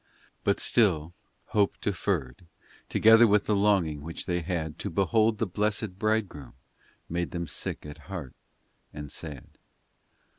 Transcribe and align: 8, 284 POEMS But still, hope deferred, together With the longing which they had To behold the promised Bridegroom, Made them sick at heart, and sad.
8, 0.47 0.57
284 0.57 0.57
POEMS 0.57 0.57
But 0.57 0.59
still, 0.59 1.13
hope 1.51 1.79
deferred, 1.79 2.47
together 2.89 3.27
With 3.27 3.45
the 3.45 3.55
longing 3.55 4.01
which 4.01 4.25
they 4.25 4.41
had 4.41 4.79
To 4.79 4.89
behold 4.89 5.37
the 5.37 5.45
promised 5.45 5.99
Bridegroom, 5.99 6.55
Made 7.07 7.29
them 7.29 7.45
sick 7.45 7.85
at 7.85 7.99
heart, 8.09 8.33
and 8.91 9.11
sad. 9.11 9.59